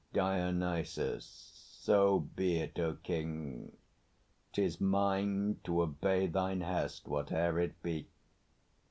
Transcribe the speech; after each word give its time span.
DIONYSUS. 0.13 1.75
So 1.79 2.21
be 2.21 2.55
it, 2.57 2.79
O 2.79 2.95
King! 3.03 3.71
'Tis 4.51 4.81
mine 4.81 5.59
to 5.63 5.83
obey 5.83 6.25
thine 6.25 6.61
hest, 6.61 7.05
Whate'er 7.07 7.59
it 7.59 7.79
be. 7.83 8.07